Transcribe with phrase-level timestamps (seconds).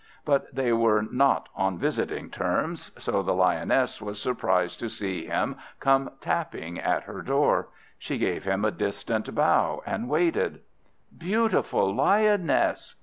[0.25, 5.57] But they were not on visiting terms, so the Lioness was surprised to see him
[5.79, 7.67] come tapping at her door.
[7.99, 10.61] She gave him a distant bow, and waited.
[11.15, 12.95] "Beautiful Lioness!"